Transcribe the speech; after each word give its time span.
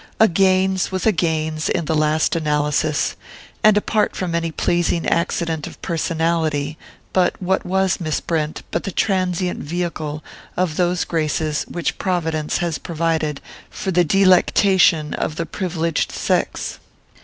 A 0.19 0.27
Gaines 0.27 0.91
was 0.91 1.05
a 1.05 1.11
Gaines 1.11 1.69
in 1.69 1.85
the 1.85 1.93
last 1.93 2.35
analysis, 2.35 3.15
and 3.63 3.77
apart 3.77 4.15
from 4.15 4.33
any 4.33 4.51
pleasing 4.51 5.05
accident 5.07 5.67
of 5.67 5.79
personality; 5.83 6.75
but 7.13 7.39
what 7.39 7.67
was 7.67 7.99
Miss 8.01 8.19
Brent 8.19 8.63
but 8.71 8.83
the 8.83 8.91
transient 8.91 9.59
vehicle 9.59 10.23
of 10.57 10.75
those 10.75 11.03
graces 11.05 11.65
which 11.67 11.99
Providence 11.99 12.57
has 12.57 12.79
provided 12.79 13.41
for 13.69 13.91
the 13.91 14.03
delectation 14.03 15.13
of 15.13 15.35
the 15.35 15.45
privileged 15.45 16.11
sex? 16.11 16.79